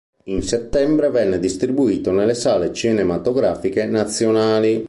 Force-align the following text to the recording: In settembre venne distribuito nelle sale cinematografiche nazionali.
In 0.23 0.41
settembre 0.41 1.11
venne 1.11 1.37
distribuito 1.37 2.11
nelle 2.11 2.33
sale 2.33 2.73
cinematografiche 2.73 3.85
nazionali. 3.85 4.79